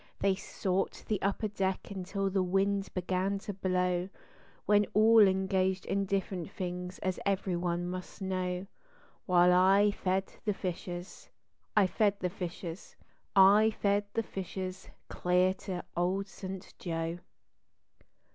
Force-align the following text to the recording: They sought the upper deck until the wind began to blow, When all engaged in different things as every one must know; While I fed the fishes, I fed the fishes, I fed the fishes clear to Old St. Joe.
They 0.19 0.33
sought 0.33 1.03
the 1.07 1.21
upper 1.21 1.47
deck 1.47 1.91
until 1.91 2.31
the 2.31 2.41
wind 2.41 2.89
began 2.95 3.37
to 3.37 3.53
blow, 3.53 4.09
When 4.65 4.87
all 4.95 5.19
engaged 5.27 5.85
in 5.85 6.05
different 6.07 6.49
things 6.49 6.97
as 7.03 7.19
every 7.23 7.55
one 7.55 7.87
must 7.87 8.19
know; 8.19 8.65
While 9.27 9.53
I 9.53 9.91
fed 9.91 10.33
the 10.43 10.55
fishes, 10.55 11.29
I 11.77 11.85
fed 11.85 12.19
the 12.19 12.31
fishes, 12.31 12.95
I 13.35 13.69
fed 13.79 14.05
the 14.15 14.23
fishes 14.23 14.89
clear 15.07 15.53
to 15.65 15.85
Old 15.95 16.27
St. 16.27 16.73
Joe. 16.79 17.19